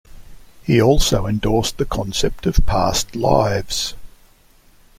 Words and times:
He 0.63 0.81
also 0.81 1.27
endorsed 1.27 1.77
the 1.77 1.85
concept 1.85 2.47
of 2.47 2.65
past 2.65 3.15
lives. 3.15 3.93